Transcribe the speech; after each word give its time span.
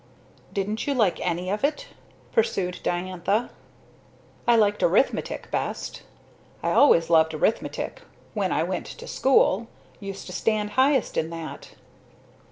"Didn't 0.51 0.87
you 0.87 0.95
like 0.95 1.19
any 1.19 1.51
of 1.51 1.63
it?" 1.63 1.89
pursued 2.31 2.79
Diantha. 2.81 3.51
"I 4.47 4.55
liked 4.55 4.81
arithmetic 4.81 5.51
best. 5.51 6.01
I 6.63 6.71
always 6.71 7.11
loved 7.11 7.35
arithmetic, 7.35 8.01
when 8.33 8.51
I 8.51 8.63
went 8.63 8.87
to 8.87 9.07
school 9.07 9.67
used 9.99 10.25
to 10.25 10.33
stand 10.33 10.71
highest 10.71 11.17
in 11.17 11.29
that." 11.29 11.75